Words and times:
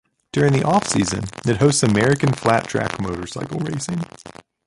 During 0.31 0.53
the 0.53 0.63
off-season 0.65 1.25
it 1.45 1.57
hosts 1.57 1.83
American 1.83 2.33
Flat 2.33 2.65
Track 2.67 2.99
motorcycle 2.99 3.59
racing. 3.59 4.03